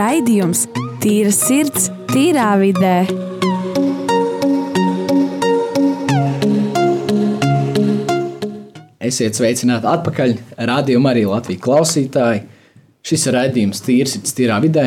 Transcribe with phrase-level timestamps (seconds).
[0.00, 0.64] raidījums
[1.00, 2.94] Tīra sirds, tīrā vidē.
[9.10, 10.36] Esiet sveicināti atpakaļ.
[10.70, 12.44] Radījumā arī Latvijas klausītāji.
[13.06, 14.86] Šis ir raidījums Tīrs ir tīrā vidē.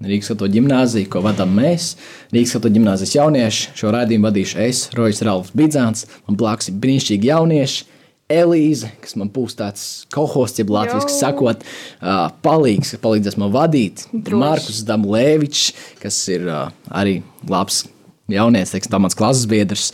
[0.00, 1.92] Rīgas Katoļu ģimnāzija, ko vadām mēs,
[2.32, 3.66] Rīgas Katoļu ģimnāzijas jaunieši.
[3.76, 6.06] Šo raidījumu vadīšu es, Rojas Ralfs Bidzāns.
[6.24, 7.84] Man blakus ir brīnišķīgi jaunieši.
[8.30, 14.04] Elīze, kas man būs tāds kohosts, jeb latviešu sakot, uh, palīgs, kas palīdzēs man vadīt.
[14.12, 14.38] Droši.
[14.38, 15.64] Markus Damlēvičs,
[16.02, 17.20] kas ir uh, arī
[17.50, 17.84] labs
[18.30, 19.90] jaunietis, teiksim, tā mans klases biedrs.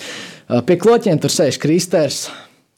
[0.46, 2.26] Uh, pie kloķiem tur sēž Kristers,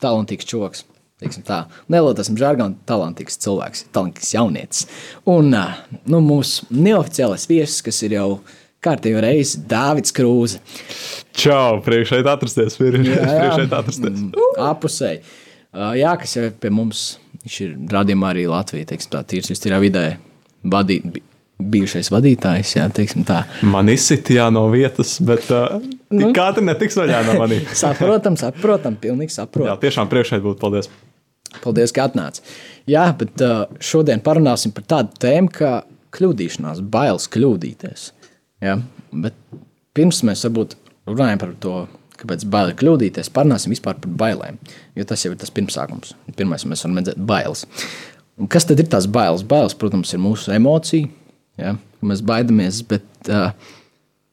[0.03, 0.85] talantīgs čoks.
[1.19, 1.65] teiksim Tā.
[1.91, 4.87] Nelūdzu, esmu žargons, talantīgs cilvēks, talantīgs jaunietis.
[5.27, 8.29] Un nu, mūsu neoficiālais viesis, kas ir jau
[8.85, 10.63] kārtīgi reizi, Dārvids Krūze.
[11.39, 12.79] Čau, priekšā atrasties.
[12.79, 14.25] Priekšā atrasties.
[14.63, 15.23] Apusēji.
[15.77, 19.67] Jā, kas jau ir pie mums, viņš ir radījumā arī Latvija, teiksim, tā tīrs, viņš
[19.69, 20.05] ir vidē
[20.65, 21.23] vadīt, bi-
[21.59, 22.87] bijušais vadītājs, jā.
[23.67, 25.77] Man izsitījā no vietas, bet uh,
[26.15, 26.31] nu?
[26.37, 27.67] kāda netiks vaļā no maniem.
[27.83, 29.81] Saprotam, saprotam, pilnīgi Jā, saprotam.
[29.83, 30.89] tiešām priekšā būtu paldies.
[31.65, 32.43] Paldies, ka atnāci.
[32.89, 35.73] Jā, bet uh, šodien parunāsim par tādu tēmu, kā
[36.15, 38.11] kļūdīšanās, bailes kļūdīties.
[38.65, 38.79] Jā,
[39.13, 39.35] bet
[39.97, 40.77] pirms mēs varbūt
[41.09, 41.75] runājam par to,
[42.19, 44.59] kāpēc bail kļūdīties, parunāsim vispār par bailēm.
[44.99, 46.15] Jo tas jau ir tas pirmsākums.
[46.39, 47.65] Pirmais, mēs varam redzēt, bailes.
[48.39, 49.45] Un kas tad ir tās bailes?
[49.47, 51.09] Bailes, protams, ir mūsu emocija.
[51.59, 51.75] Ja?
[52.07, 53.51] Mēs baidamies, bet uh,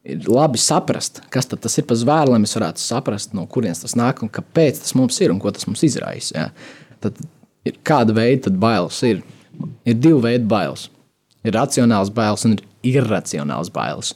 [0.06, 3.96] ir labi saprast, kas tas ir par zvēru, lai mēs varētu saprast, no kurienes tas
[3.98, 6.36] nāk un kāpēc tas mums ir un ko tas mums izraisa.
[6.36, 6.94] Ja?
[7.02, 7.18] Tad
[7.66, 9.24] ir kāda veida bailes ir?
[9.88, 10.90] Ir divi veidi bailes.
[11.46, 14.12] Ir racionāls bailes un ir irracionāls bailes.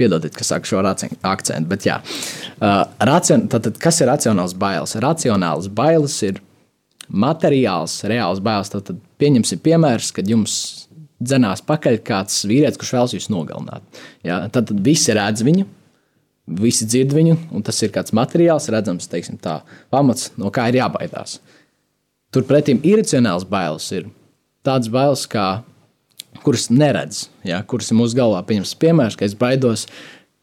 [0.00, 1.98] Piedodiet, ka saku šo akcentu, bet jā.
[2.56, 4.96] Uh, racion, tātad, kas ir racionāls bailes?
[5.04, 6.40] Racionāls bailes ir
[7.12, 8.72] materiāls, reāls bailes.
[8.72, 10.54] Tad, pieņemsim piemērs, kad jums
[11.22, 14.02] dzenās pakaļ kāds vīrietis, kurš vēlas jūs nogalināt.
[14.26, 15.66] Jā, tad, tad visi redz viņu,
[16.62, 19.60] visi dzird viņu, un tas ir kāds materiāls, redzams, teiksim, tā,
[19.92, 21.38] pamats, no kā ir jābaidās.
[22.32, 24.08] Turpretī iracionāls bailes ir
[24.66, 25.62] tādas bailes, kā,
[26.40, 28.40] kuras neredz, ja, kuras ir mūsu galvā.
[28.48, 29.86] Pieņemsim, piemērs, ka es baidos,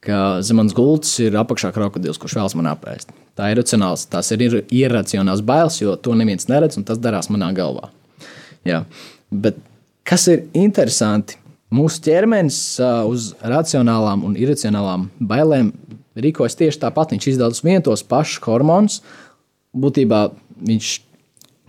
[0.05, 3.11] ka zem manas gultas ir apakšā krokodils, kurš vēlas man apēst.
[3.39, 7.31] Tā ir racionāls, tās ir ir iracionāls bailes, jo to neviens neredz, un tas darās
[7.33, 7.89] manā galvā.
[8.67, 8.83] Ja.
[9.29, 9.59] Bet
[10.07, 11.37] kas ir interesanti?
[11.69, 12.57] Mūsu ķermenis
[13.05, 15.69] uz racionālām un iracionālām bailēm
[16.17, 17.13] rīkojas tieši tāpat.
[17.13, 19.03] Viņš izdala vienu tos pašus hormonus.
[19.77, 20.23] Būtībā
[20.65, 20.89] viņš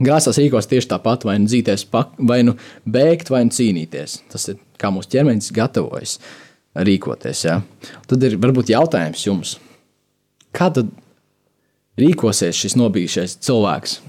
[0.00, 1.86] grāsās rīkos tieši tāpat, vai nu dzīties,
[2.28, 2.56] vai nu
[2.88, 4.20] bēgt, vai nu cīnīties.
[4.32, 6.18] Tas ir kā mūsu ķermenis gatavojas
[6.74, 7.44] rīkoties.
[7.46, 7.60] Ja?
[8.08, 9.56] Tad ir varbūt jautājums jums,
[10.56, 10.90] kā tad
[12.00, 14.00] rīkosies šis nobijušais cilvēks?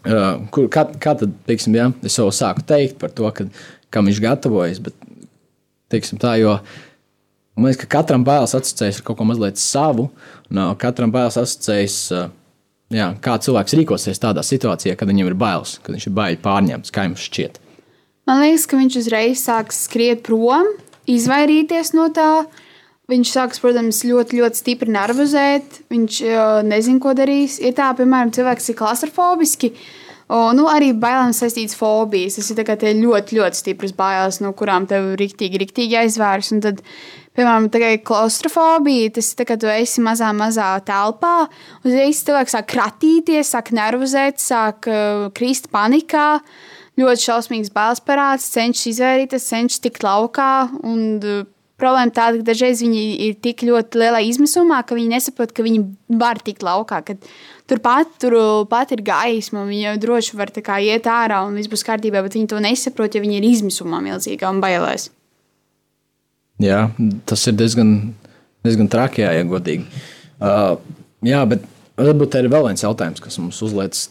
[0.00, 3.44] Kur, kā, kā tad, teiksim, ja, es jau sāku teikt par to, ka,
[3.92, 4.96] kam viņš gatavojas, bet
[5.92, 6.54] teiksim, tā, jo
[7.58, 11.98] man liekas, ka katram bailes asociējas ar kaut ko mazliet savu, uh, katram bailes asociējas,
[12.94, 16.94] jā, kā cilvēks rīkosies tādā situācijā, kad viņam ir bailes, kad viņš ir baigi pārņemts,
[16.94, 17.60] kā jums šķiet.
[18.28, 20.68] Man liekas, ka viņš uzreiz sāks skriet prom,
[21.10, 22.44] izvairīties no tā.
[23.10, 25.80] Viņš sāks, protams, ļoti, ļoti stipri nervozēt.
[25.90, 27.56] Viņš uh, nezina, ko darīs.
[27.58, 29.72] Ir tā, piemēram, cilvēks ir klaustrofobiski.
[30.30, 32.36] Nu, arī bailēm saistīts fobijas.
[32.38, 36.52] Tas ir ļoti, ļoti stipras bailes, no kurām tev riktīgi, riktīgi jāizvērš.
[36.54, 36.84] Un tad,
[37.38, 37.68] piemēram,
[38.06, 41.46] klaustrofobija, tas ir tā, ka tu esi mazā, mazā telpā.
[41.84, 46.40] Uzreiz cilvēks sāk kratīties, sāk nervozēt, sāk uh, krist panikā
[47.00, 50.52] ļoti šausmīgs bailes parāds, cenšas izvairīties, cenšas tikt laukā.
[50.82, 51.48] Un, uh,
[51.80, 55.84] problēma tāda, ka dažreiz viņi ir tik ļoti lielā izmisumā, ka viņi nesaprot, ka viņi
[56.20, 57.00] var tikt laukā.
[57.06, 57.24] Kad
[57.70, 58.36] turpat tur
[58.70, 62.52] pat ir gaisma, viņi jau droši var iet ārā un viss būs kārtībā, bet viņi
[62.52, 65.10] to nesaprot, ja viņi ir izmisumā milzīgā un bailēs.
[66.60, 66.80] Jā,
[67.28, 67.92] tas ir diezgan,
[68.66, 69.86] diezgan traki, jā, ja godīgi.
[70.40, 70.74] Uh,
[71.24, 71.64] jā, bet
[72.00, 74.08] varbūt tā ir vēl viens jautājums, kas mums uzliekas.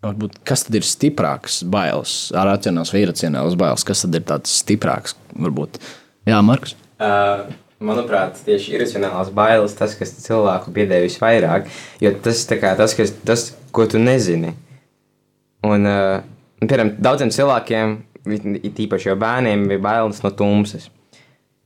[0.00, 3.82] Varbūt, kas tad ir stiprāks bailes, racionāls vai iracionāls bailes?
[3.84, 5.12] Kas tad ir tāds stiprāks?
[5.36, 5.76] Varbūt?
[6.30, 6.72] Jā, Markus.
[6.96, 7.50] Uh,
[7.84, 11.68] manuprāt, tieši iracionālās bailes, tas, kas cilvēku biedē visvairāk,
[12.00, 13.44] jo tas ir tas, kas, tas,
[13.76, 14.54] ko tu nezini.
[15.68, 16.22] Un, uh,
[16.62, 17.98] piemēram, daudziem cilvēkiem,
[18.62, 20.88] it īpaši jau bērniem, bija bailes no tumsas.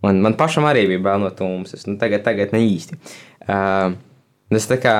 [0.04, 2.98] Man, man pašam arī bija bail no tumsas, nu, tagad, tagad ne īsti.
[3.44, 3.94] Uh,
[4.52, 4.96] tas tā kā,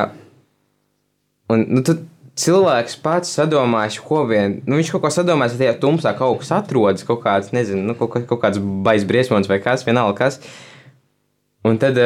[1.52, 1.98] un, nu, tu,
[2.40, 4.58] cilvēks pats sadomājas, ko vien.
[4.66, 7.98] Nu, viņš kaut ko sadomājas, ka tajā tumsā kaut kas atrodas, kaut kāds, nezinu, nu,
[7.98, 10.40] kaut, kaut kāds baisa briesmonis vai kas, vienalga kas.
[11.64, 12.00] Un tad,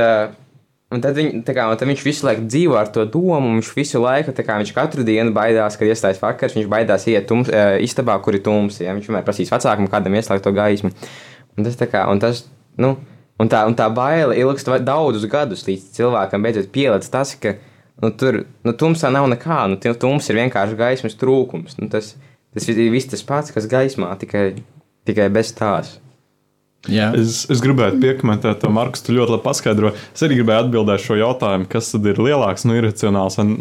[0.92, 4.02] un tad, viņ, kā, un tad viņš visu laiku dzīvo ar to domu, viņš visu
[4.02, 7.50] laiku, kā viņš katru dienu baidās, kad iestājas vakars, viņš baidās iet tums,
[7.84, 8.82] istabā, kur ir tums.
[8.84, 8.94] Ja?
[8.98, 10.92] Viņš vienmēr prasīs vecākam, kādam ieslēgt to gaismu.
[11.58, 12.44] Un tas, kā, un tas
[12.80, 12.94] nu,
[13.38, 17.56] un tā, un tā baile ilgst daudzus gadus, līdz cilvēkam beidzot pielādes tas, ka
[18.02, 19.64] nu, tur nu, tumsā nav nekā.
[19.72, 21.78] Nu, tums ir vienkārši gaismas trūkums.
[21.80, 22.14] Nu, tas,
[22.54, 24.50] tas ir viss tas pats, kas gaismā, tikai,
[25.08, 25.98] tikai bez tās.
[26.86, 29.98] Jā, Es, es gribētu piekomentēt to, Markus, tu ļoti labi paskaidroji.
[30.14, 33.56] Es arī gribēju atbildēt šo jautājumu, kas tad ir lielāks, nu, iracionāls un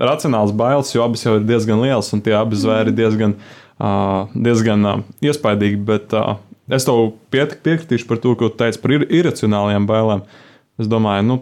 [0.00, 3.36] racionāls bailes, jo abas jau ir diezgan lielas un tie abi zvēri ir diezgan,
[3.76, 5.82] uh, diezgan uh, iespaidīgi.
[5.92, 6.38] Bet uh,
[6.70, 10.26] es tev piekritīšu par to, ko tu teici par ir iracionālajām bailēm.
[10.80, 11.38] Es domāju, nu,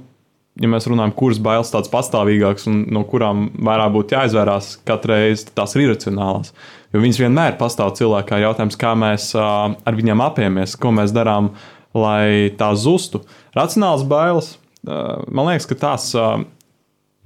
[0.60, 5.48] ja mēs runājam, kuras bailes tādas pastāvīgākas un no kurām vairāk būtu jāizvērās katru reizi,
[5.48, 6.54] tad tās ir iracionālās.
[6.90, 8.40] Jo viņas vienmēr pastāv cilvēkā.
[8.42, 11.52] Jautājums, kā mēs uh, ar viņiem apiemies, ko mēs darām,
[11.94, 13.22] lai tās zustu.
[13.56, 14.56] Racionāls bailes,
[14.86, 16.42] uh, man liekas, ka tās uh,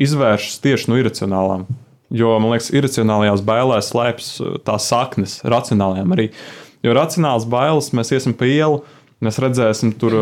[0.00, 1.64] izvēršas tieši no iracionālām.
[2.14, 6.28] Jo man liekas, iracionālajās bailēs slēpjas uh, tās saknes, racionālajām arī.
[6.84, 8.82] Jo racionāls bailes mēs iesim pa ielu,
[9.24, 10.16] mēs redzēsim tur,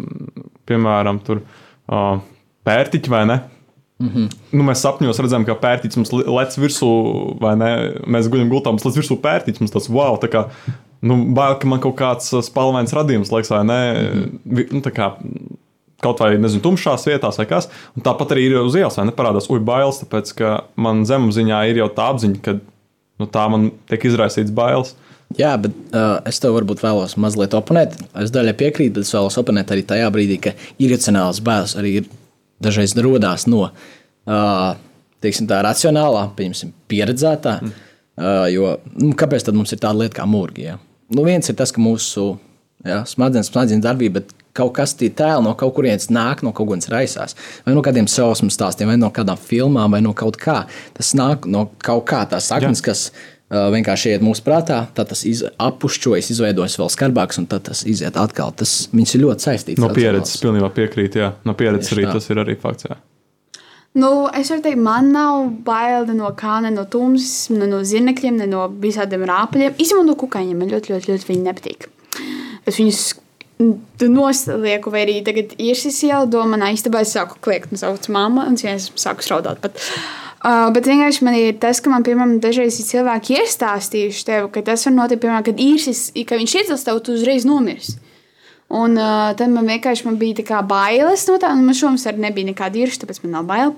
[0.68, 1.42] piemēram, tur,
[2.66, 3.40] pērtiķi vai ne.
[3.96, 4.32] Mm -hmm.
[4.52, 6.88] nu, mēs sapņos redzam, ka pērtiķis mums lec virsū,
[7.40, 7.70] vai ne?
[8.04, 9.60] Mēs guļam gultā, mums lec virsū pērtiķis.
[9.60, 10.42] Mums tas wow, tā kā,
[11.00, 13.80] nu, bail, ka man kaut kāds spalvains radījums liekas, vai ne?
[13.92, 14.72] Mm -hmm.
[14.72, 15.14] nu, kā,
[16.02, 17.70] kaut vai nezinu, tumšās vietās, vai kas.
[17.96, 21.76] Un tāpat arī ir uz ielas, vai neparādās, ui, bailes, tāpēc ka man zemapziņā ir
[21.76, 22.58] jau tā apziņa, ka
[23.18, 24.94] nu, tā man tiek izraisīts bailes.
[25.34, 27.96] Jā, bet uh, es tev varbūt vēlos mazliet oponēt.
[28.22, 32.06] Es daļai piekrītu, bet es vēlos oponēt arī tajā brīdī, ka iracionāls bailes arī ir
[32.62, 34.78] dažreiz radās no uh,
[35.24, 37.58] teiksim, tā racionālā, piemēram, pieredzētā.
[37.60, 37.84] Mm.
[38.16, 40.70] Uh, jo, nu, kāpēc tad mums ir tāda lieta kā mūrgi?
[40.70, 40.78] Ja?
[41.12, 42.36] Nu, viens ir tas, ka mūsu
[42.86, 46.70] ja, smadzenes, smadzenes darbība, bet kaut kas tāds tēls no kaut kurienes nāk, no kaut
[46.70, 47.36] kurienes raisās.
[47.66, 50.62] Vai no kādiem sausmas stāstiem, vai no kādām filmām, vai no kaut kā.
[50.96, 55.22] Tas nāk no kaut kā tās saknes, kas uh, vienkārši iet mūsu prātā, tad tas
[55.28, 58.54] iz, appušķojas, izveidojas vēl skarbāks, un tad tas iziet atkal.
[58.58, 59.82] Tas viņas ir ļoti saistīts.
[59.82, 61.32] No pieredzes pilnībā piekrīt, jā.
[61.46, 62.16] No pieredzes Tieši arī tā.
[62.18, 62.88] tas ir arī fakts.
[62.90, 62.98] Jā.
[63.96, 68.42] Nu, es varu teikt, man nav bail no kā, ne no tumsas, ne no zirnekļiem,
[68.42, 69.78] ne no visādiem rāpļiem.
[69.78, 71.88] Īstenībā no kukaiņiem man ļoti, ļoti, ļoti viņi nepatīk.
[72.66, 73.06] Es viņus
[74.12, 78.44] noslieku, vai arī tagad ir šis ieldo manā istabā, es sāku kliegt un sauc mamma,
[78.50, 79.62] un es sāku straudāt.
[79.64, 79.80] Pat.
[80.46, 84.60] Uh, bet vienkārši man ir tas, ka man, piemēram, dažreiz ir cilvēki iestāstījuši tev, ka
[84.68, 87.96] tas var notikt, piemēram, kad īrsis, ka viņš iedzels tev, tu uzreiz nomirsi.
[88.70, 92.06] Un uh, tad man vienkārši man bija tā kā bailes no tā, un man šoms
[92.06, 93.74] arī nebija nekāda īrša, tāpēc man nav bail.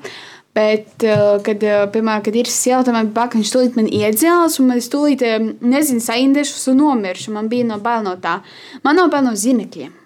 [0.58, 3.80] Bet, uh, kad, uh, piemēram, kad ir siela, tad man bija bail, ka viņš tūlīt
[3.80, 7.32] man iedzels, un man tūlīt, um, nezinu, saindešus un nomiršu.
[7.32, 8.42] Man bija no bail no tā.
[8.84, 9.96] Man nav bail no zinekļiem.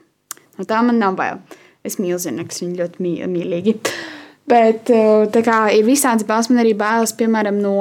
[0.63, 1.43] No tā man nav bail.
[1.83, 3.81] Es mīlu zinekļus, viņi ļoti mī, mīlīgi.
[3.83, 7.77] Uh, tā kā ir visādas bailes, man arī bailes, piemēram, no.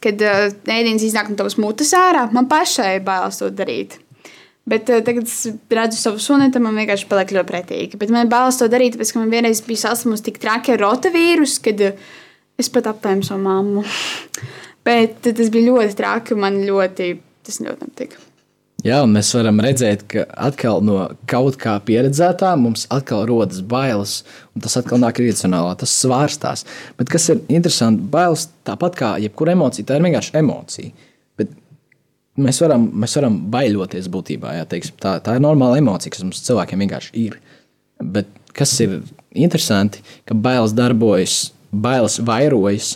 [0.00, 3.98] Kad uh, ēdienas iznāk no tavas mutes ārā, man pašai ir bailes to darīt.
[4.70, 8.00] Bet uh, tagad es redzu savu sunu, tad man vienkārši paliek ļoti pretīgi.
[8.00, 11.60] Bet man bailes to darīt, tāpēc, ka man vienreiz bija saslimusi tik traki ar rotavīrusu,
[11.68, 12.08] kad uh,
[12.60, 13.84] es pat aptēmu savu mammu.
[14.88, 17.12] Bet tas bija ļoti traki, man ļoti
[17.44, 18.29] tas ļoti nepatika.
[18.80, 24.20] Un mēs varam redzēt, ka atkal no kaut kā pieredzētā mums atkal rodas bailes,
[24.56, 26.64] un tas atkal nāk iracionālā, tas svārstās.
[26.96, 31.08] Bet kas ir interesanti, bailes tāpat kā jebkura emocija, tā ir vienkārši emocija.
[31.40, 31.52] Bet
[32.40, 36.40] mēs varam, mēs varam baiļoties būtībā, jā, teiksim, tā, tā ir normāla emocija, kas mums
[36.46, 37.36] cilvēkiem vienkārši ir.
[38.00, 39.02] Bet kas ir
[39.36, 42.94] interesanti, ka bailes darbojas, bailes vairojas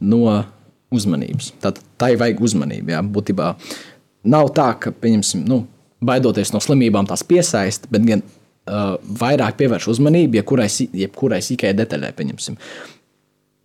[0.00, 0.40] no
[0.96, 1.52] uzmanības.
[1.60, 3.50] Tad tai vajag uzmanību, jā, būtībā
[4.28, 5.62] nav tā, ka, pieņemsim, nu,
[6.04, 10.68] baidoties no slimībām, tās piesaista, bet gan uh, vairāk pievērš uzmanību, jebkurai,
[11.04, 12.60] jebkurai sīkai detaļai, pieņemsim.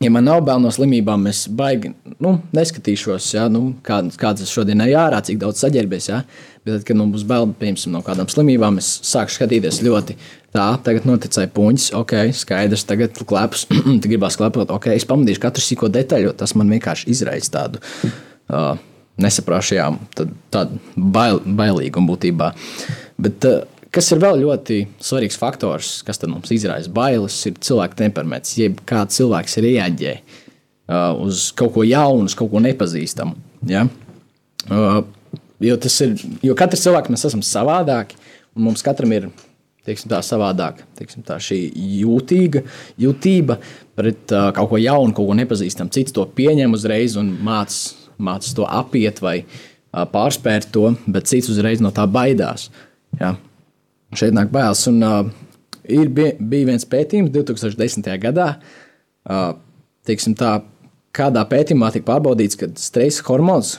[0.01, 1.91] Ja man nav bail no slimībām, es baigi
[2.25, 6.08] nu, neskatīšos, ja, nu, kādas, kādas šodien eju ārā, cik daudz saģērbies.
[6.10, 6.24] Ja.
[6.65, 10.18] Bet, tad, kad man būs bail piemēram, no kādām slimībām, es sāku skatīties ļoti
[10.56, 13.68] tā, tagad noticēja puņķis, ok, skaidrs, tagad klepus,
[14.08, 17.86] gribās klepot, ok, es pamanīšu katru sīko detaļu, tas man vienkārši izraisa tādu.
[18.50, 18.74] Uh,
[19.24, 22.51] nesaprāšajām, tad, tādu bail, bailīgumu būtībā.
[23.22, 28.56] Bet, uh, kas ir vēl ļoti svarīgs faktors, kas mums izraisa bailes, ir cilvēka temperaments.
[28.60, 33.38] Jeb kā cilvēks reaģē uh, uz kaut ko jaunu, uz kaut ko nepazīstamu.
[33.70, 33.86] Ja?
[34.70, 35.01] Uh,
[35.63, 38.20] jo, ir, jo katrs cilvēks mēs esam savādāki,
[38.56, 39.32] un mums katram ir
[39.88, 41.58] teiksim, tā savādāk, teiksim, tā šī
[42.01, 42.63] jūtīga,
[43.01, 43.58] jūtība
[43.98, 45.94] pret uh, kaut ko jaunu, kaut ko nepazīstamu.
[45.94, 49.42] Cits to pieņem uzreiz un mācās māc to apiet vai
[49.92, 52.70] pārspērt to, bet cits uzreiz no tā baidās.
[53.20, 53.40] Un
[54.18, 54.84] Šeit nāk bailes.
[54.92, 55.30] Un, uh,
[55.88, 58.10] ir, bija, bija viens pētījums 2010.
[58.22, 58.48] gadā,
[59.32, 59.54] uh,
[60.40, 60.51] tā,
[61.16, 63.78] kādā pētījumā tika pārbaudīts, ka stresa hormons,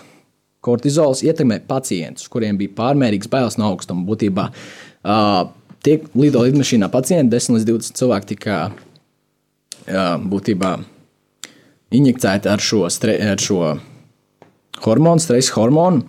[0.65, 4.07] kortizols ietekmē pacientus, kuriem bija pārmērīgs bailes no augstuma.
[4.09, 5.43] Būtībā uh,
[5.85, 10.77] tiek lido lidmašīnā pacienti, 10 līdz 20 cilvēki tika uh, būtībā
[11.93, 13.75] injicēti ar šo, stre, ar šo
[14.87, 16.05] hormonu, stresa hormonu.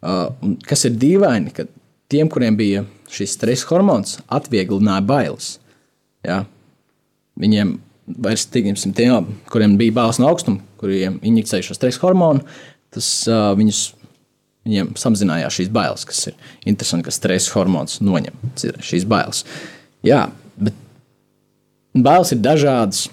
[0.00, 1.66] Uh, kas ir dīvaini, ka
[2.10, 5.52] tiem, kuriem bija šis stresa hormons, atvieglināja bailes.
[6.26, 6.42] Ja?
[7.40, 7.76] Viņiem
[8.18, 12.42] vairs, tiksim, tiem, kuriem bija bailes no augstuma, kuriem injicēja šo stresa hormonu,
[12.94, 13.82] tas uh, viņus,
[14.66, 19.44] viņiem samazinājās šīs bailes, kas ir interesanti, ka stresa hormons noņem šīs bailes.
[20.06, 20.24] Jā,
[20.58, 20.76] bet
[21.94, 23.08] bailes ir dažādas.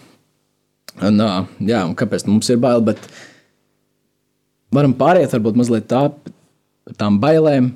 [0.97, 2.81] Un, uh, jā, un kāpēc mums ir bail?
[2.85, 3.01] Bet
[4.75, 6.07] varam pāriet varbūt mazliet tā,
[6.99, 7.71] tām bailēm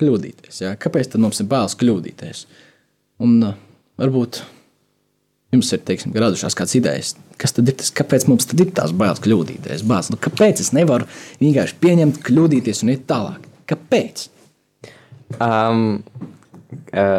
[0.00, 0.62] kļūdīties.
[0.64, 0.72] Jā?
[0.80, 2.44] Kāpēc mums ir bailes kļūdīties?
[3.22, 3.56] Un uh,
[4.00, 4.42] varbūt
[5.52, 9.20] jums ir teiksim, radušās kādas idejas, kas tad ir tas, kāpēc mums ir tās bailes
[9.22, 9.84] kļūdīties?
[9.88, 11.08] Bāc, nu, kāpēc es nevaru
[11.42, 13.48] vienkārši pieņemt, kļūdīties un iet tālāk?
[13.70, 14.26] Kāpēc?
[15.40, 16.00] Um,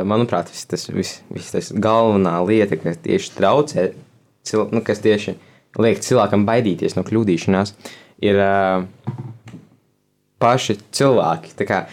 [0.10, 3.90] manuprāt, vis, tas vis, vis, tas galvenā lieta, kas tieši traucē,
[4.46, 5.36] cil, nu, kas tieši
[5.82, 7.74] liek cilvēkam baidīties no kļūdīšanās,
[8.24, 8.88] ir uh,
[10.44, 11.54] paši cilvēki.
[11.60, 11.84] Tā kā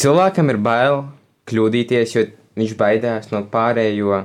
[0.00, 1.02] cilvēkam ir bail
[1.50, 2.26] kļūdīties, jo
[2.60, 4.24] viņš baidās no pārējo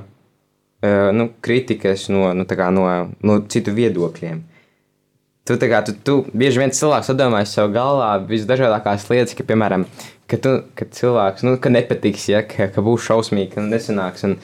[1.12, 2.84] nu, kritikas no, nu, kā, no,
[3.24, 4.42] no citu viedokļiem.
[5.46, 9.86] Tu, kā, tu, tu bieži vien cilvēks domājas savā galvā visdažādākās lietas, ka, piemēram,
[10.26, 14.26] ka, tu, ka cilvēks nu, ka nepatiks, ja, ka, ka būs šausmīgi, ka nesanāks.
[14.26, 14.40] Un,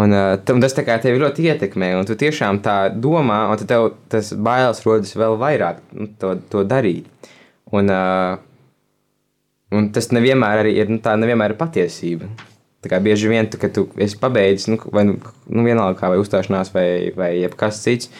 [0.00, 4.84] un, un tas tevi ļoti ietekmē, un tu tiešām tā domā, un tev tas bailes
[4.86, 7.08] rodas vēl vairāk nu, to, to darīt.
[7.72, 8.36] Un, uh,
[9.72, 12.28] un tas nevienmēr ir, nu, nevienmēr ir patiesība.
[12.82, 16.10] Tā kā bieži vien, tu, kad tu esi pabeidzis, nu, vai nu, nu vienalga kā
[16.10, 18.10] vai uzstāšanās, vai, vai kas cits,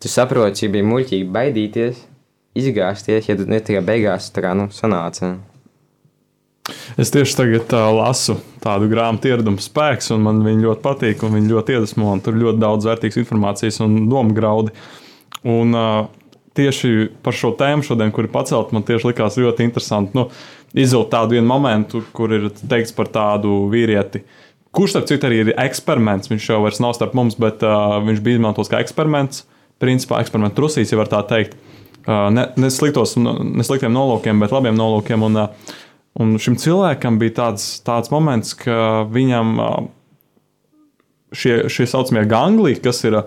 [0.00, 2.00] tu saproti, cik bija muļķīgi baidīties,
[2.58, 5.34] izgāzties, ja tu ne tikai beigās tā kā nu, sanāca.
[6.98, 11.36] Es tieši tagad uh, lasu tādu grāmatu, ieradumu spēks, un man viņa ļoti patīk, un
[11.36, 12.16] viņa ļoti iedvesmo.
[12.24, 14.74] Tur ir ļoti daudz vērtīgas informācijas un domu graudi.
[15.46, 16.08] Un, uh,
[16.58, 20.18] tieši par šo tēmu šodien, kur ir pacelt, man tieši likās ļoti interesanti.
[20.18, 20.26] Nu,
[20.74, 24.24] izvilkt tādu vienu momentu, kur ir teikts par tādu vīrieti.
[24.74, 26.34] Kurš, starp citu, arī ir eksperiments.
[26.34, 29.46] Viņš jau vairs nav starp mums, bet uh, viņš bija izmantots kā eksperiments.
[29.78, 31.54] Principā eksperimentu trusīs, ja var tā teikt.
[32.08, 35.30] Uh, ne, ne, sliktos, ne sliktiem nolūkiem, bet labiem nolūkiem.
[35.30, 35.76] Un, uh,
[36.18, 39.56] un šim cilvēkam bija tāds, tāds moments, ka viņam
[41.32, 43.26] šie, šie saucamie gangli, kas ir uh,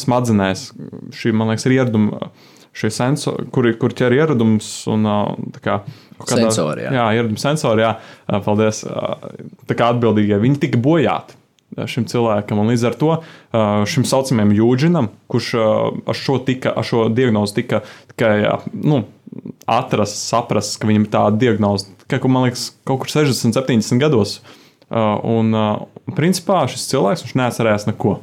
[0.00, 0.70] smadzenēs,
[1.16, 2.30] šī, man liekas, ir ieradumi,
[2.76, 5.80] šie sensori, kuri, kur ķer ieradumus un uh, kā,
[6.20, 6.94] Kādā, sensori, jā.
[6.98, 7.94] jā, ieradumi sensori, jā,
[8.44, 8.82] paldies.
[9.70, 11.38] Tā kā atbildīgie, viņi tika bojāti
[11.88, 12.60] šim cilvēkam.
[12.60, 13.14] Un līdz ar to
[13.88, 18.34] šim saucamajam jūdžinam, kurš ar šo, tika, ar šo diagnozi tika tikai
[18.74, 19.04] nu,
[19.70, 24.40] atrasts, saprasts, ka viņam ir tāda diagnoze, ka man liekas, kaut kur 60, 70 gados.
[24.90, 25.54] Un,
[26.16, 28.18] principā, šis cilvēks neatcerējās neko.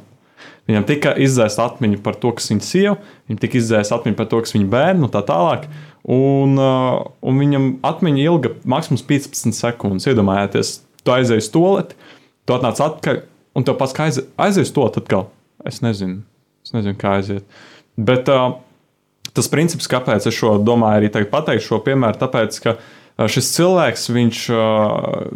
[0.68, 4.40] Viņam tika izdzēsta atmiņa par to, kas viņa sieva, viņam tika izdzēsta atmiņa par to,
[4.44, 5.64] kas viņa bērnu un tā tālāk.
[6.04, 10.06] Un, uh, un viņam atmiņa ilga maksimums 15 sekundes.
[10.12, 10.74] Iedomājieties,
[11.04, 11.96] tu aizēji uz toleti,
[12.44, 13.22] tu atnāc atpakaļ,
[13.56, 15.30] un tev pats aiz, aizies to atkal.
[15.68, 16.20] Es nezinu,
[16.64, 17.48] es nezinu, kā aiziet.
[17.96, 18.60] Bet uh,
[19.36, 22.76] tas princips, kāpēc es šo domāju, arī pateikt šo piemēru, tāpēc, ka
[23.26, 24.40] šis cilvēks, viņš,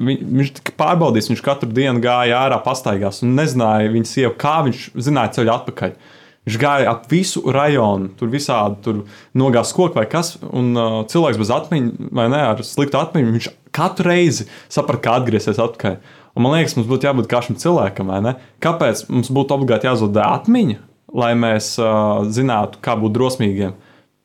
[0.06, 4.60] viņ, viņš tika pārbaudījis, viņš katru dienu gāja ārā, pastaigās un nezināja viņa sieva, kā
[4.68, 5.96] viņš zināja ceļu atpakaļ.
[6.42, 9.02] Viņš gāja ap visu rajonu, tur visādi tur
[9.38, 13.48] nogāzās koki vai kas, un uh, cilvēks bez atmiņas, vai ne, ar sliktu atmiņu, viņš
[13.74, 16.00] katru reizi saprata, kā atgriezties atpakaļ.
[16.34, 18.34] Un man liekas, mums būtu jābūt kā šim cilvēkam, vai ne?
[18.64, 20.80] Kāpēc mums būtu obligāti jāzaudē atmiņa,
[21.16, 23.76] lai mēs uh, zinātu, kā būt drosmīgiem?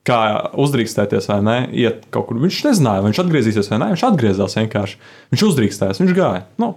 [0.08, 0.18] Kā
[0.56, 1.56] uzdrīkstēties, vai ne?
[1.76, 2.38] Iet kaut kur.
[2.40, 3.88] Viņš nezināja, viņš atgriezīsies vai nē.
[3.92, 5.00] Viņš atgriezās vienkārši.
[5.34, 6.46] Viņš uzdrīkstējās, viņš gāja.
[6.62, 6.70] Nu?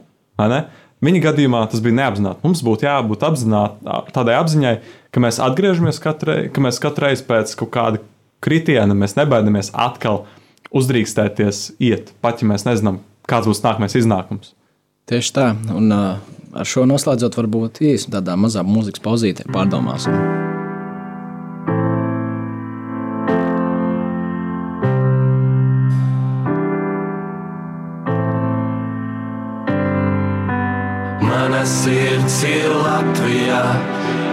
[1.02, 2.44] Viņa gadījumā tas bija neapzināti.
[2.46, 3.80] Mums būtu jābūt apzināt,
[4.14, 4.74] tādai apziņai,
[5.10, 6.52] ka mēs atgriežamies katru reizi,
[6.84, 8.04] ka reizi pēc kaut kāda
[8.44, 10.26] kritiena mēs nebaidamies atkal
[10.78, 14.54] uzdrīkstēties iet, pat ja mēs nezinām, kāds būs nākamais iznākums.
[15.10, 20.16] Tieši tā, un ar šo noslēdzot, varbūt īsi tādā mazā mūzikas pauzītē pārdomāsim.
[31.26, 33.64] Mana sirds ir Latvijā.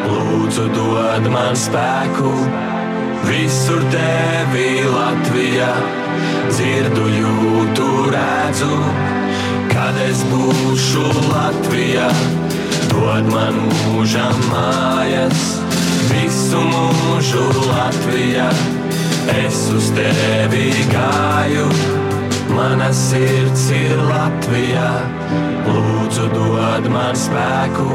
[0.09, 2.33] Lūdzu, dod man spēku,
[3.27, 5.73] visur tevi Latvijā.
[6.49, 8.73] Dzirdu, jūtu, redzu,
[9.79, 12.09] kad es būšu Latvijā.
[12.91, 15.45] Dod man mūžam mājas,
[16.11, 18.49] visu mūžu Latvijā.
[19.45, 21.69] es uz tevi gāju.
[22.57, 24.91] Mana sirds ir Latvijā,
[25.69, 27.89] lūdzu, dod man spēku.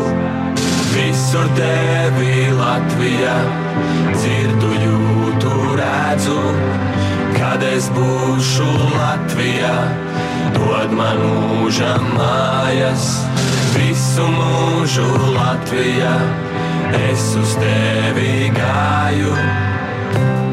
[0.93, 3.35] Visur tevi Latvijā,
[4.13, 6.39] dzirdu, jūtu, redzu,
[7.43, 9.75] kad es būšu Latvijā.
[10.55, 13.09] Dod man mūža mājas,
[13.75, 15.03] visu mūžu
[15.35, 16.13] Latvijā,
[17.09, 19.35] es uz tevi gāju.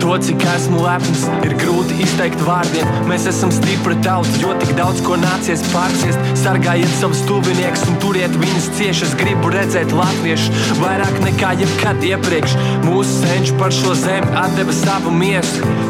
[0.03, 2.89] To, cik esmu lepns, ir grūti izteikt vārdiem.
[3.07, 6.19] Mēs esam stipri tauta, jo tik daudz ko nācies pārciest.
[6.41, 9.07] Sargājiet savus tuviniekus un turiet viņus cieši.
[9.07, 12.59] Es gribu redzēt latviešus vairāk nekā jebkad iepriekš.
[12.89, 15.90] Mūsu senči par šo zemi atdeva savu miesu.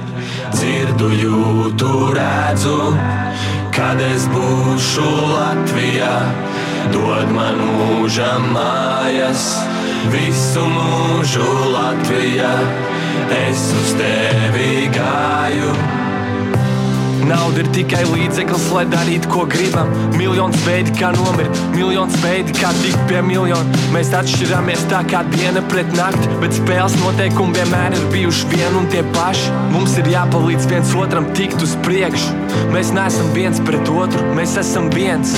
[0.51, 2.77] Dzirdu, jūtu, redzu,
[3.75, 6.11] kad es būšu Latvijā.
[6.91, 9.47] Dod man mūža mājas,
[10.11, 12.53] visu mūžu Latvijā.
[13.41, 16.00] Es uz tevi gāju.
[17.27, 19.91] Nauda ir tikai līdzeklis, lai darītu, ko gribam.
[20.17, 23.83] Miljons veidi, kā nomirt, miljons veidi, kā tikt pie miljona.
[23.93, 28.89] Mēs atšķiramies tā kā diena pret nakti, bet spēles noteikumi vienmēr ir bijuši vien un
[28.93, 29.53] tie paši.
[29.75, 32.35] Mums ir jāpalīdz viens otram tikt uz priekšu.
[32.73, 35.37] Mēs neesam viens pret otru, mēs esam viens.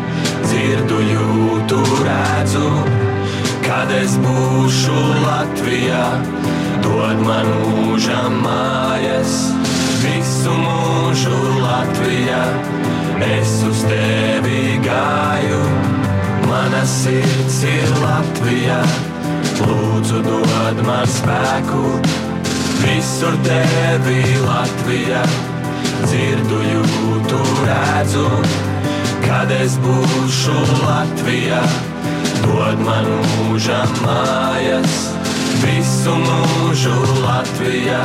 [0.45, 2.69] dzirdu, jūtu, redzu,
[3.65, 6.05] kad es būšu Latvijā.
[6.81, 9.35] Dod man mūža mājas,
[10.01, 12.41] visu mūžu Latvijā.
[13.21, 15.61] Es uz tevi gāju,
[16.49, 18.81] mana sirds ir Latvijā.
[19.61, 21.85] Lūdzu, dod man spēku,
[22.81, 25.21] visur tevi Latvijā.
[26.01, 28.27] Dzirdu, jūtu, redzu,
[29.31, 31.61] kad es būšu Latvijā.
[32.43, 34.95] Dod man mūža mājas,
[35.61, 38.01] visu mūžu Latvijā.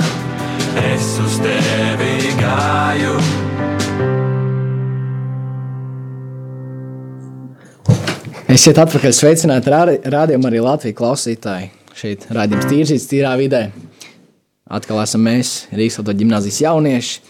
[0.84, 3.16] Es uz tevi gāju.
[8.46, 9.74] Esiet atpakaļ sveicināti
[10.06, 11.72] rādījumā arī Latvijas klausītāji.
[11.96, 13.64] Šeit rādījums tīrzīs tīrā vidē.
[14.70, 17.20] Atkal esam mēs, Rīgas Latvijas gimnāzijas jaunieši.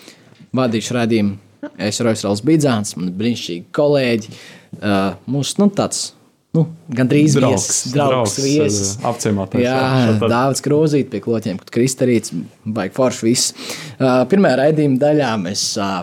[0.57, 1.46] Vadīšu rādījumu.
[1.77, 4.37] Es esmu Roisrāls Bidzāns, man brīnišķīgi kolēģi.
[4.77, 6.11] Uh, mūsu nu, tāds
[6.57, 6.65] nu,
[6.97, 8.91] gandrīz Draugs, viesis, draugs, draugs, viesis.
[9.07, 10.19] apciemātais, Jā, jā.
[10.23, 13.55] Dāvids Krūzīt pie kloķiem, kad Kristarīts, baigi forši viss.
[13.97, 15.99] Uh, pirmajā raidījuma daļā mēs uh,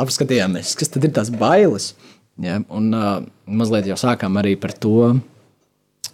[0.00, 1.92] apskatījāmies, kas tad ir tās bailes.
[2.42, 2.60] Ja?
[2.72, 5.18] Un uh, mazliet jau sākām arī par to,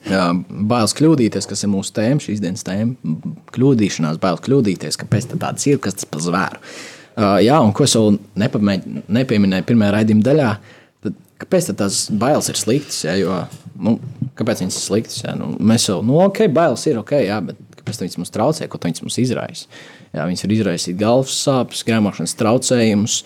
[0.05, 0.35] Jā,
[0.69, 3.15] bailes kļūdīties, kas ir mūsu tēma, šīs dienas tēma.
[3.57, 6.61] Kļūdīšanās, bailes kļūdīties, kāpēc tā tāds ir, kas tas par zvēru.
[6.61, 10.49] Uh, jā, un ko es vēl nepieminēju pirmajā raidījuma daļā,
[11.05, 13.03] tad kāpēc tad tās bailes ir sliktas?
[13.07, 13.43] Jā, jo,
[13.79, 13.99] nu,
[14.39, 15.21] kāpēc viņas ir sliktas?
[15.23, 18.69] Jā, nu, mēs jau, nu, ok, bailes ir ok, jā, bet kāpēc viņas mums traucē,
[18.71, 19.69] ko viņas mums izraisa?
[20.15, 23.17] Jā, viņas var izraisīt galvas sāpes, grāmašanas traucējumus,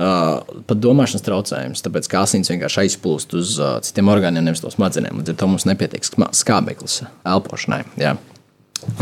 [0.00, 4.72] uh, pat domāšanas traucējumus, tāpēc kā asins vienkārši aizplūst uz uh, citiem orgāniem, nevis no
[4.72, 5.20] smadzenēm.
[5.20, 7.82] Līdz ar to mums nepietiek skābeklis elpošanai.
[8.00, 8.16] Jā.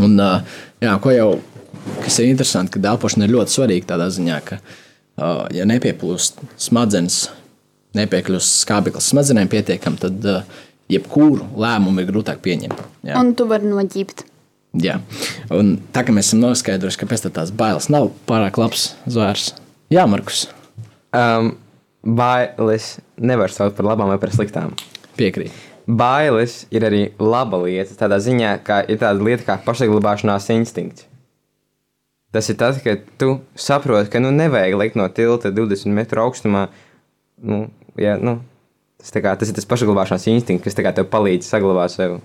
[0.03, 1.31] Un, uh, jā, ko jau,
[2.03, 7.29] kas ir interesanti, ka elpošana ir ļoti svarīga tādā ziņā, ka, uh, ja nepieplūst smadzenes,
[7.99, 10.59] nepiekļūst skābeklis smadzenēm pietiekami, tad uh,
[10.93, 12.83] jebkuru lēmumu ir grūtāk pieņemt.
[13.09, 13.21] Jā.
[13.21, 14.27] Un tu vari noģibt.
[14.79, 14.99] Jā,
[15.55, 19.55] un tā kā mēs esam noskaidrojuši, ka pēc tam tās bailes nav pārāk labs zvērs.
[19.93, 20.45] Jā, Markus.
[21.17, 21.55] Um,
[22.05, 24.77] bailes nevar saukt par labām vai par sliktām.
[25.19, 25.55] Piekrīt.
[25.89, 31.09] Bailes ir arī laba lieta, tādā ziņā, ka ir tāda lieta kā pašsaglabāšanās instinkts.
[32.39, 36.69] Tas ir tas, ka tu saproti, ka nu nevajag likt no tilta 20 metru augstumā.
[37.43, 37.65] Nu,
[37.99, 38.37] ja, nu,
[39.01, 42.21] tas, kā, tas ir tas pašsaglabāšanās instinkts, kas tev palīdz saglabāt sev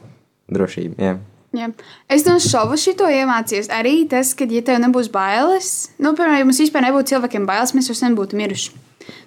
[0.53, 0.99] drošību.
[1.01, 1.15] Jā.
[1.57, 1.71] Jā.
[2.13, 3.71] Es no šova šito iemācījos.
[3.73, 7.73] Arī tas, ka, ja tev nebūs bailes, nu, piemēram, ja mums vispār nebūtu cilvēkiem bailes,
[7.73, 8.79] mēs vairs nebūtu miruši.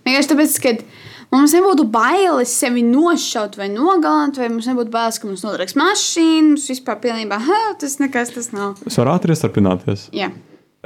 [0.06, 0.72] Vienkārši tāpēc, ka
[1.34, 6.52] mums nebūtu bailes sevi nošaut vai nogalināt, vai mums nebūtu bailes, ka mums nodegs mašīna,
[6.52, 8.78] mums vispār pilnībā ha, tas nekas tas nav.
[8.86, 10.12] Es varu ātri iestarpināties.
[10.14, 10.30] Jā.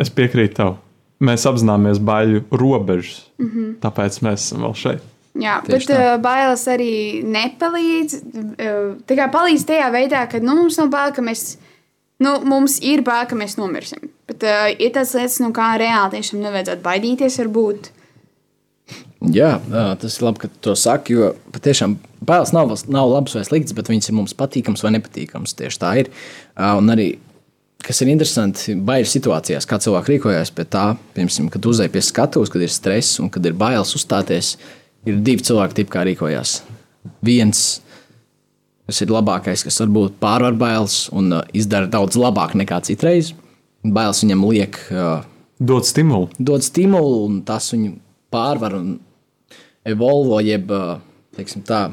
[0.00, 0.76] Es piekrītu tev.
[1.20, 3.26] Mēs apzināmies bailju robežas.
[3.38, 3.72] Mm -hmm.
[3.82, 5.02] Tāpēc mēs esam vēl šeit.
[5.38, 5.98] Jā, Tieši bet tā.
[6.14, 8.16] uh, bailes arī nepalīdz.
[8.34, 11.56] Uh, tā kā palīdz tajā veidā, ka nu, mums nav bail, ka mēs,
[12.18, 14.10] nu, mums ir bail, ka mēs nomirsim.
[14.26, 17.90] Bet uh, ir tādas lietas, no kā reāli tiešām nevajadzētu baidīties, varbūt.
[19.30, 19.60] Jā,
[20.00, 21.12] tas ir labi, ka tu to saki.
[21.12, 25.54] Jo patiešām bailes nav, nav labas vai sliktas, bet viņas ir mums patīkamas vai nepatīkamas.
[25.58, 26.08] Tieši tā ir.
[26.56, 27.12] Un arī,
[27.84, 30.84] kas ir interesanti, bailes situācijās, kā cilvēki rīkojas pie tā,
[31.16, 34.54] piemēram, kad uzēj pie skatuves, kad ir stress un kad ir bailes uzstāties,
[35.08, 36.58] ir divi cilvēki, tipi, kā rīkojas.
[37.24, 37.62] Viens,
[38.90, 43.32] kas ir labākais, kas varbūt pārvar bailes un ā, izdara daudz labāk nekā citreiz.
[43.80, 45.10] Bailes viņam liek ā,
[45.60, 46.28] Dod stimulu.
[46.40, 47.94] dod stimulu, un tas viņu
[48.32, 48.94] pārvar un
[49.88, 50.98] evolvo, jeb ā,
[51.36, 51.86] teiksim, tā,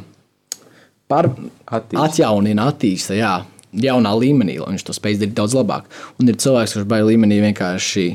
[1.08, 1.30] par,
[1.66, 2.04] Attīsta.
[2.04, 3.16] atjaunina, attīsta.
[3.16, 3.34] Jā.
[3.76, 5.90] Jaunā līmenī, lai viņš to spēj darīt daudz labāk.
[6.22, 8.06] Un ir cilvēks, kurš bail līmenī vienkārši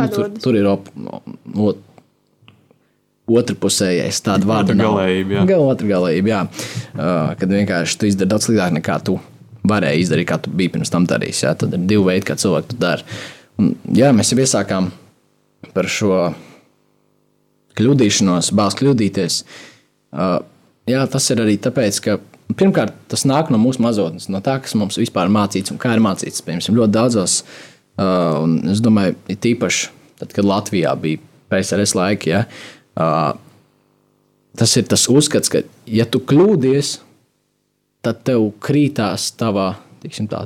[0.00, 1.20] nu, tur, tur ir op, no,
[1.52, 1.74] no,
[3.32, 4.76] otrpusējais tāda vārda.
[4.78, 5.44] Galējība, jā.
[5.52, 6.40] Gal, otra galējība, jā.
[6.92, 9.18] Uh, kad vienkārši tu izdari daudz sliktāk nekā tu
[9.68, 11.44] varēji izdarīt, kā tu biji pirms tam darījis.
[11.44, 11.52] Jā.
[11.58, 13.20] Tad ir divi veidi, kā cilvēki to dara.
[13.60, 14.90] Un, jā, mēs jau iesākām
[15.76, 16.16] par šo
[17.78, 19.38] kļūdīšanos, bāz kļūdīties.
[20.12, 20.40] Uh,
[20.90, 22.18] jā, tas ir arī tāpēc, ka
[22.58, 25.94] pirmkārt tas nāk no mūsu mazotnes, no tā, kas mums vispār ir mācīts un kā
[25.96, 26.44] ir mācīts.
[26.46, 29.90] Piemēram, ļoti daudzos, uh, un es domāju, ir tīpaši
[30.22, 32.32] tad, kad Latvijā bija PSRS laiki.
[32.34, 32.44] Ja,
[33.00, 33.32] uh,
[34.58, 36.96] tas ir tas uzskats, ka, ja tu kļūdies,
[38.02, 40.44] tad tev krītās tava, tiksim, tā,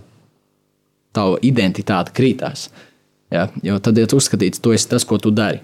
[1.17, 2.69] tava identitāte, krītās.
[3.33, 3.49] Ja?
[3.65, 5.63] Jo tad, tu uzskatīts, tu esi tas, ko tu dari.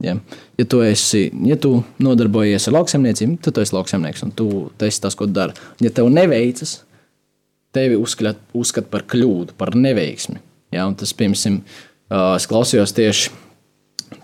[0.00, 0.14] Ja,
[0.56, 4.46] ja tu, esi, ja tu nodarbojies ar lauksaimniecību, tad tu esi lauksaimnieks un tu,
[4.86, 5.52] esi tas, ko dari.
[5.84, 6.78] Ja tev neveicas,
[7.76, 10.40] tevi uzskata, uzskata par kļūdu, par neveiksmi.
[10.72, 11.60] Ja, tas, piemēram,
[12.38, 13.34] es klausījos tieši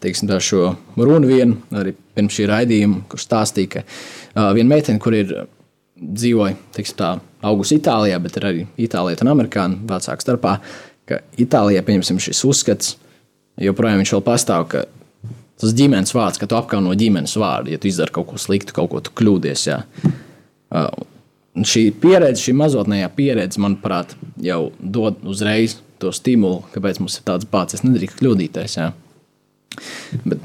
[0.00, 5.32] teiksim, šo runu vienu, arī pirms šī raidījuma, kur stāstīja, ka viena meitene, kur ir
[5.96, 7.12] dzīvoja, teiksim, tā,
[7.46, 10.56] augusi Itālijā, bet ir arī Itālijā un Amerikāņu vecāku starpā,
[11.08, 12.96] ka Itālijā, pieņemsim, šis uzskats
[13.62, 14.84] joprojām vēl pastāv, ka
[15.60, 18.92] tas ģimenes vārds, ka tu apkauno ģimenes vārdu, ja tu izdari kaut ko sliktu, kaut
[18.92, 19.66] ko kļūdies.
[19.70, 19.80] Jā.
[21.56, 24.12] Šī pieredze, šī mazotnējā pieredze, manuprāt,
[24.44, 28.76] jau dod uzreiz to stimulu, kāpēc mums ir tāds pats, es nedrīkst kļūdīties.
[28.76, 28.90] Jā.
[30.26, 30.44] Bet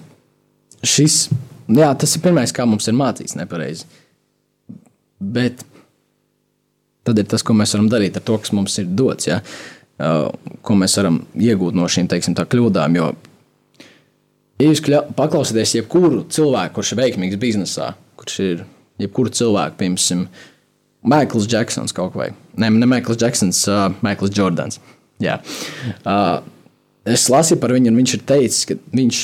[0.88, 1.26] šis,
[1.68, 3.90] jā, tas ir pirmais, kā mums ir mācīts nepareizi.
[5.22, 5.66] Bet
[7.06, 9.28] tad ir tas, ko mēs varam darīt ar to, kas mums ir dots.
[10.02, 10.32] Uh,
[10.66, 12.96] ko mēs varam iegūt no šīm teiksim, kļūdām.
[12.98, 13.12] Jo,
[14.62, 14.82] ja jūs
[15.18, 18.64] paklausāties jebkuru cilvēku, kurš ir veiksmīgs biznesā, kurš ir
[19.02, 20.26] jebkuru cilvēku, piemēram,
[21.02, 22.30] Maikls Džeksons kaut vai.
[22.62, 24.78] Nē, ne Maikls Džeksons, uh, Maikls Jordans.
[25.22, 25.40] Jā.
[26.06, 26.44] Uh,
[27.10, 29.22] es lasīju par viņu, un viņš ir teicis, ka viņš,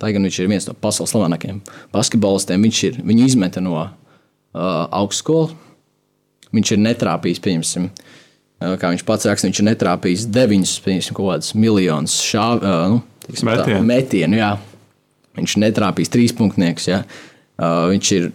[0.00, 1.60] tā gan viņš ir viens no pasaules slavenākajiem
[1.92, 3.90] basketbolistiem, viņš ir viņu izmeta no uh,
[4.56, 5.52] augstskolas.
[6.48, 11.34] Viņš ir netrāpījis, pieņemsim, uh, kā viņš pats raksta, viņš ir netrāpījis deviņus, pieņemsim, kaut
[11.34, 13.04] kādus miljonus šāvu, uh, nu,
[13.44, 13.84] Metienu.
[13.84, 14.38] metienu.
[14.40, 14.54] Jā.
[15.38, 16.90] Viņš ir netrāpījis trīspunktnieks.
[16.90, 17.02] Jā.
[17.58, 18.30] Uh, viņš ir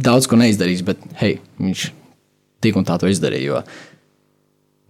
[0.00, 1.86] daudz ko neizdarījis, bet hei, viņš
[2.64, 3.46] tik un tā to izdarīja.
[3.46, 3.62] Jo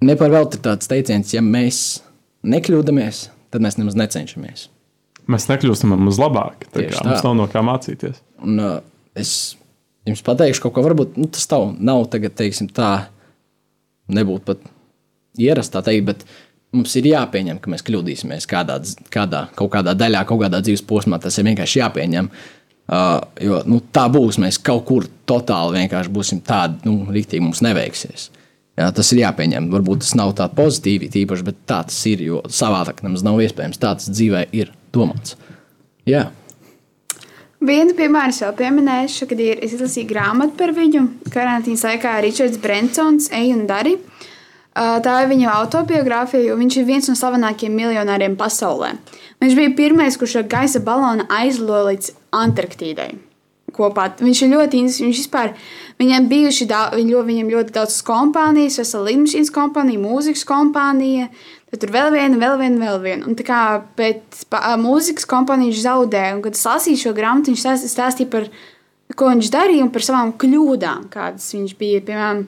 [0.05, 2.01] neparvēlti ir tāds teiciens, ja mēs
[2.47, 4.69] nekļūdāmies, tad mēs nemaz necenšamies.
[5.31, 6.67] Mēs nekļūstam uz labāk.
[6.71, 7.09] Tā Tieši kā, tā.
[7.13, 8.21] mums nav no kā mācīties.
[8.43, 8.77] Un, uh,
[9.19, 9.55] es
[10.09, 13.11] jums pateikšu kaut ko, varbūt nu, tas tav, nav tagad, teiksim, tā,
[14.11, 14.65] nebūtu pat
[15.39, 16.25] ierasts tā teikt, bet
[16.77, 18.79] mums ir jāpieņem, ka mēs kļūdīsimies kādā,
[19.13, 21.21] kādā, kaut kādā daļā, kaut kādā dzīves posmā.
[21.23, 22.31] Tas ir vienkārši jāpieņem.
[22.91, 24.41] Uh, jo nu, tā būs.
[24.43, 28.31] Mēs kaut kur totāli vienkārši būsim tādi, nu, rīktīgi mums neveiksies.
[28.81, 29.69] Jā, tas ir jāpieņem.
[29.71, 32.25] Varbūt tas nav tā pozitīvi, tīpaši, bet tā tas ir.
[32.27, 33.79] Jo savādāk nemaz nav iespējams.
[33.81, 35.37] Tā tas dzīvē ir domāts.
[36.09, 36.31] Jā.
[37.61, 41.03] Vienu piemēru vēl pieminēšu, kad ir, es izlasīju grāmatu par viņu.
[41.35, 43.99] Karantīnas laikā Ričards Brensons, Ej un Dari.
[44.71, 48.93] Uh, Tā ir viņa autobiogrāfija, jo viņš ir viens no slavenākajiem miljonāriem pasaulē.
[49.43, 53.11] Viņš bija pirmais, kurš ar gaisa balonu aizlido līdz Antarktīdai.
[53.75, 54.09] kopā.
[54.19, 55.03] Viņš ir ļoti interesants.
[55.03, 55.53] Viņš vispār,
[55.99, 61.29] viņam bijuši daudz, viņam, viņam ļoti daudz kompānijas, vesela lidmašīnas kompānija, mūzikas kompānija.
[61.71, 63.27] Tad tur vēl viena, vēl viena, vēl viena.
[63.27, 63.61] Un tā kā
[63.97, 68.27] pēc pa, mūzikas kompānijas viņš zaudē, un kad es lasīju šo grāmatu, viņš stāstīja stāstī
[68.27, 68.49] par,
[69.15, 72.03] ko viņš darīja un par savām kļūdām, kādas viņš bija.
[72.07, 72.45] Piemēram,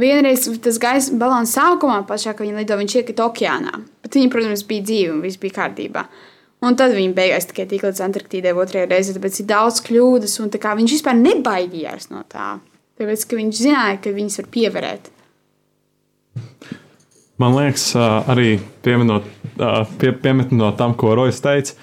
[0.00, 3.74] vienreiz tas gaisa balons sākumā, pašā, kad viņi lido, viņš iekrita okeānā.
[4.04, 6.06] Bet viņi, protams, bija dzīvi un viss bija kārtībā.
[6.66, 10.94] Un tad viņi beigās tikai tika līdz Antarktīdai otrajai reizei, tāpēc ir daudz kļūdas, viņš
[10.96, 12.56] vispār nebaidījās no tā.
[12.96, 15.10] Tāpēc, viņš zināja, ka viņas var pievarēt.
[17.36, 19.28] Man liekas, arī pieminot,
[20.00, 21.76] pie, pieminot tam, ko Rojas teica,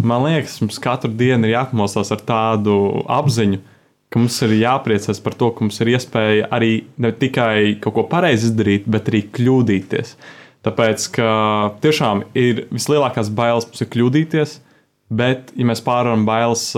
[0.00, 2.78] man liekas, mums katru dienu ir jāapmostās ar tādu
[3.12, 3.60] apziņu,
[4.14, 8.04] ka mums ir jāpriecājas par to, ka mums ir iespēja arī ne tikai kaut ko
[8.06, 10.12] pareizi izdarīt, bet arī kļūdīties.
[10.64, 11.30] Tāpēc, ka
[11.82, 14.52] tiešām ir vislielākās bailes mums ir kļūdīties,
[15.18, 16.68] bet, ja mēs pārvaram bailes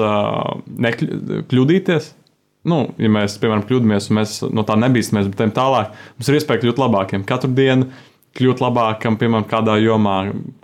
[0.87, 2.09] nekļūdīties,
[2.73, 6.65] nu, ja mēs, piemēram, kļūdāmies un mēs no tā nebīstamies, bet tālāk, mums ir iespēja
[6.65, 7.91] kļūt labākiem katru dienu
[8.37, 10.17] kļūt labākam, piemēram, kādā jomā,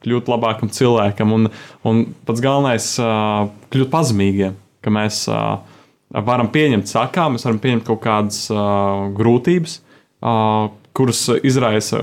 [0.05, 1.31] kļūt labākam cilvēkam.
[1.33, 1.47] Un,
[1.89, 2.89] un pats galvenais-
[3.73, 5.23] kļūt pazemīgiem, ka mēs
[6.13, 8.45] varam pieņemt sakām, mēs varam pieņemt kaut kādas
[9.17, 9.79] grūtības,
[10.93, 12.03] kuras izraisa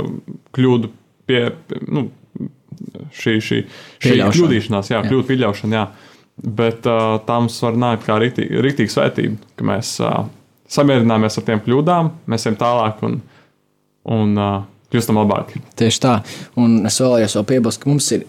[0.55, 0.93] kļūdu
[1.29, 1.43] pie.
[1.87, 2.09] Nu,
[3.11, 3.57] Šī, šī,
[3.99, 5.07] šī kļūdīšanās, jā, jā.
[5.09, 5.81] kļūt pieļaušana, jā.
[6.39, 10.21] Bet uh, mums var nākt kā rītīga svētība, ka mēs uh,
[10.71, 13.17] samierināmies ar tiem kļūdām, mēs ejam tālāk un,
[14.15, 15.61] un uh, kļūstam labāki.
[15.79, 16.13] Tieši tā.
[16.59, 18.25] Un es vēlējos vēl piebilst, ka mums ir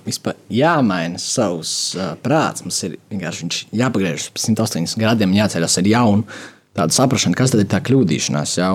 [0.53, 2.65] jāmaina savs uh, prāts.
[2.67, 6.41] Mums ir vienkārši jāpagriež uz 180 grādiem, jāceļas ar jaunu
[6.77, 8.59] tādu saprāšanu, kas tad ir tā kļūdīšanās.
[8.61, 8.71] Jā,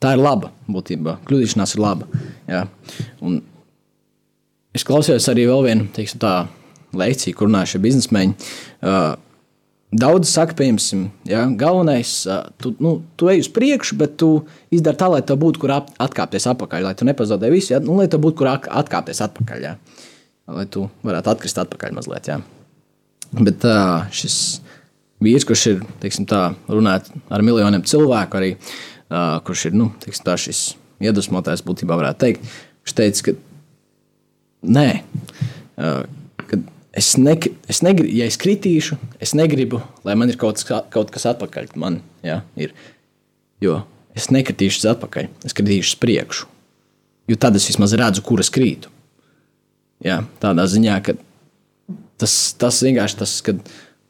[0.00, 1.18] tā ir laba būtībā.
[1.28, 2.22] Kļūdīšanās ir laba.
[2.50, 2.66] Jā.
[3.24, 3.40] Un
[4.76, 6.22] es klausījos arī vēl vienu teiksim,
[6.96, 8.36] lekciju, kur runāja šie biznesmeņi.
[8.80, 9.12] Uh,
[9.90, 12.12] Daudz saka, piemēram, ja, galvenais,
[12.62, 14.28] tu, nu, tu ej uz priekšu, bet tu
[14.70, 18.06] izdari tā, lai tev būtu kur atkāpties atpakaļ, lai tu nepazaudē visu, ja, nu, lai
[18.10, 19.72] tev būtu kur atkāpties atpakaļ, ja,
[20.46, 22.30] lai tu varētu atkrist atpakaļ mazliet.
[22.30, 22.38] Ja.
[23.34, 24.36] Bet uh, šis
[25.26, 25.82] vīrs, kurš ir
[26.70, 30.62] runājot ar miljoniem cilvēku, arī uh, kurš ir nu, teiksim, tā, šis
[31.02, 32.54] iedvesmotājs, būtībā varētu teikt,
[32.86, 34.88] viņš teica, ka nē.
[35.74, 36.06] Uh,
[36.96, 37.36] es, ne,
[37.70, 41.72] es negribu, ja es kritīšu, es negribu, lai man ir kaut, kaut kas atpakaļ.
[41.80, 42.74] Man, ja, ir.
[43.60, 43.82] Jo
[44.16, 46.48] es nekritīšu atpakaļ, es kritīšu uz priekšu.
[47.30, 48.90] Jo tad es vismaz redzu, kur es krītu.
[50.02, 51.14] Ja, tādā ziņā, ka
[52.20, 53.60] tas, tas vienkārši tas, kad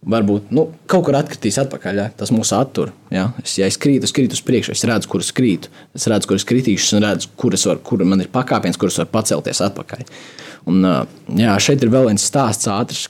[0.01, 2.01] varbūt nu, kaut kur atkritīs atpakaļ.
[2.01, 2.07] Ja?
[2.17, 2.95] Tas mūs attur.
[3.13, 3.29] Ja?
[3.43, 5.73] Es, ja es krītu, es krītu uz priekšu, es redzu, kur es krītu.
[5.97, 9.11] Es redzu, kur es kritīšu, un redzu, kur, var, kur man ir pakāpiens, kurus var
[9.13, 10.07] pacelties atpakaļ.
[10.69, 10.85] Un,
[11.41, 13.07] jā, šeit ir vēl viens stāsts ātrs.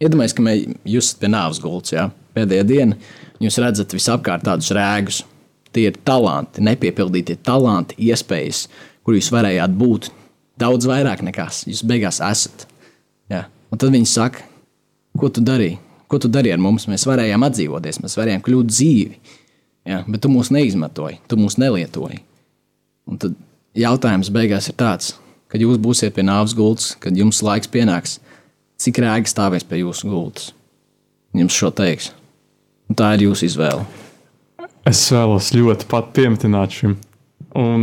[0.00, 2.06] Iedomājieties, ka mēs, jūs esat pie nāves gultas, ja?
[2.36, 2.96] pēdējā diena,
[3.42, 5.24] jūs redzat visapkārt tādus rēgus.
[5.74, 8.64] Tie ir talanti, nepiepildītie talanti, iespējas,
[9.06, 10.08] kur jūs varējāt būt
[10.60, 12.66] daudz vairāk nekā jūs beigās esat.
[13.30, 13.44] Ja?
[13.70, 14.42] Un tad viņi saka,
[15.18, 15.78] ko tu darīji?
[16.10, 16.88] Ko tu darīji ar mums?
[16.90, 19.36] Mēs varējām atdzīvoties, mēs varējām kļūt dzīvi.
[19.90, 20.02] Ja?
[20.08, 22.18] Bet tu mūs neizmantoji, tu mūs nelietoji.
[23.10, 23.36] Un tad
[23.78, 25.14] jautājums beigās ir tāds,
[25.50, 28.18] kad jūs būsiet pie nāves gultas, kad jums laiks pienāks,
[28.80, 30.52] cik rēgi stāvēs pie jūsu gultas.
[31.36, 32.10] Jums šo teiks.
[32.90, 33.84] Un tā ir jūsu izvēle.
[34.88, 36.96] Es vēlos ļoti pat pieminēt šim.
[37.58, 37.82] Un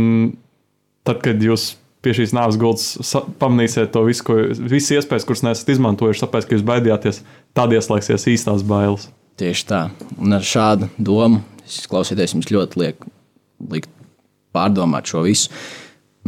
[1.06, 1.70] tad, kad jūs
[2.04, 4.36] pie šīs nāves gultas pamanīsiet to visu, ko,
[4.70, 7.22] visas iespējas, kuras nesat izmantojuši, tāpēc, ka jūs baidījāties,
[7.56, 9.08] tad ieslēgsies īstās bailes.
[9.38, 9.82] Tieši tā.
[10.18, 13.04] Un ar šādu domu es klausīties, jums ļoti liek,
[13.70, 13.88] liek
[14.56, 15.52] pārdomāt šo visu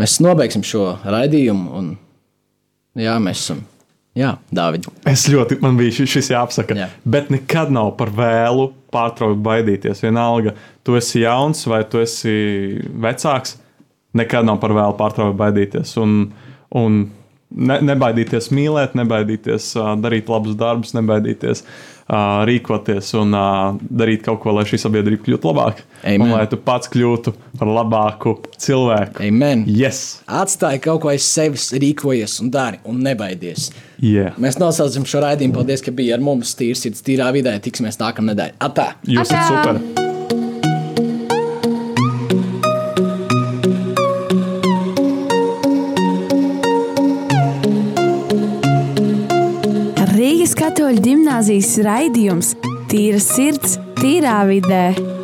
[0.00, 1.68] mēs nobeigsim šo raidījumu.
[1.80, 1.92] Un,
[2.98, 3.62] jā, mēs esam.
[4.18, 4.88] Jā, Dārvid.
[5.06, 6.74] Es ļoti, man bija šis jāapsaka.
[6.74, 6.88] Jā.
[7.06, 10.02] Bet nekad nav par vēlu pārtraukt baidīties.
[10.02, 12.34] Vienalga, tu esi jauns vai tu esi
[13.04, 13.54] vecāks,
[14.18, 15.94] nekad nav par vēlu pārtraukt baidīties.
[16.02, 16.18] Un,
[16.74, 16.98] un
[17.54, 24.42] ne, nebaidīties mīlēt, nebaidīties uh, darīt labus darbus, nebaidīties uh, rīkoties un uh, darīt kaut
[24.42, 25.86] ko, lai šī sabiedrība kļūtu labāka.
[26.04, 26.26] Amen.
[26.26, 29.22] Un lai tu pats kļūtu par labāku cilvēku.
[29.26, 29.64] Amen.
[29.68, 30.20] Yes.
[30.26, 33.70] Atstāj kaut ko aiz sevis, rīkojies un dari, un nebaidies.
[34.00, 34.36] Yeah.
[34.40, 35.58] Mēs nosaucam šo raidījumu.
[35.60, 36.54] Paldies, ka bija ar mums.
[36.58, 37.56] Tīrs ir tīrā vidē.
[37.62, 38.56] Tiksimies nākamā nedēļa.
[38.64, 38.94] Atā!
[39.08, 39.36] Jūs Atā!
[39.36, 40.08] esat super!
[50.20, 52.54] Rīgas katoļu gimnāzijas raidījums
[52.90, 55.19] Tīra sirds, tīrā vidē.